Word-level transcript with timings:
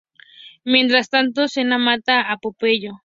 Mientras 0.63 1.09
tanto, 1.11 1.39
Xena 1.53 1.77
mata 1.87 2.15
a 2.31 2.33
Pompeyo. 2.41 2.93